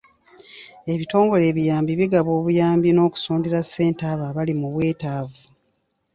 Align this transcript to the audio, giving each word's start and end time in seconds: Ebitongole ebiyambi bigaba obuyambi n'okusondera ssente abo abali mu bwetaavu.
Ebitongole 0.93 1.43
ebiyambi 1.51 1.91
bigaba 1.99 2.29
obuyambi 2.39 2.89
n'okusondera 2.93 3.59
ssente 3.63 4.03
abo 4.11 4.23
abali 4.29 4.53
mu 4.61 4.67
bwetaavu. 4.73 5.41